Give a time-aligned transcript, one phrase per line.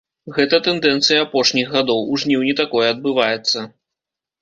[0.37, 3.69] Гэта тэндэнцыя апошніх гадоў, у жніўні такое адбываецца.